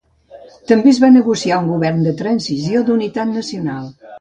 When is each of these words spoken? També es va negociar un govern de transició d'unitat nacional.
També 0.71 0.89
es 0.91 1.01
va 1.03 1.09
negociar 1.17 1.59
un 1.65 1.69
govern 1.73 2.01
de 2.07 2.15
transició 2.25 2.85
d'unitat 2.89 3.35
nacional. 3.39 3.89